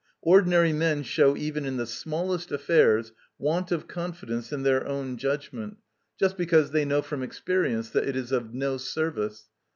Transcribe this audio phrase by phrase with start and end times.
[0.23, 5.77] Ordinary men show even in the smallest affairs want of confidence in their own judgment,
[6.19, 9.49] just because they know from experience that it is of no service.